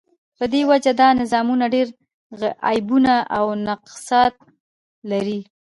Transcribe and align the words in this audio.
په 0.37 0.45
دی 0.51 0.61
وجه 0.71 0.91
دا 1.01 1.07
نظامونه 1.21 1.65
ډیر 1.73 1.87
عیبونه 2.69 3.13
او 3.37 3.45
نقصانات 3.67 4.33
لری 5.09 5.39